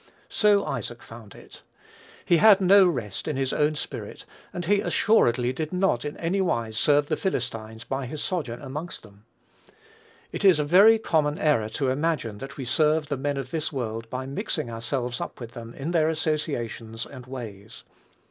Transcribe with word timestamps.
So 0.29 0.65
Isaac 0.65 1.03
found 1.03 1.35
it. 1.35 1.61
He 2.25 2.37
had 2.37 2.59
no 2.59 2.87
rest 2.87 3.27
in 3.27 3.37
his 3.37 3.53
own 3.53 3.75
spirit; 3.75 4.25
and 4.51 4.65
he 4.65 4.81
assuredly 4.81 5.53
did 5.53 5.71
not 5.71 6.03
in 6.03 6.17
any 6.17 6.41
wise 6.41 6.75
serve 6.75 7.05
the 7.05 7.15
Philistines 7.15 7.83
by 7.83 8.07
his 8.07 8.19
sojourn 8.19 8.63
amongst 8.63 9.03
them. 9.03 9.25
It 10.31 10.43
is 10.43 10.57
a 10.57 10.63
very 10.65 10.97
common 10.97 11.37
error 11.37 11.69
to 11.77 11.89
imagine 11.89 12.39
that 12.39 12.57
we 12.57 12.65
serve 12.65 13.09
the 13.09 13.15
men 13.15 13.37
of 13.37 13.51
this 13.51 13.71
world 13.71 14.09
by 14.09 14.25
mixing 14.25 14.71
ourselves 14.71 15.21
up 15.21 15.39
with 15.39 15.51
them 15.51 15.75
in 15.75 15.91
their 15.91 16.09
associations 16.09 17.05
and 17.05 17.27
ways. 17.27 17.83